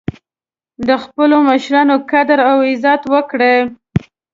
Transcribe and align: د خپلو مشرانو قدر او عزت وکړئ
د 0.87 0.89
خپلو 1.03 1.37
مشرانو 1.49 1.95
قدر 2.11 2.39
او 2.51 2.55
عزت 2.69 3.01
وکړئ 3.13 3.57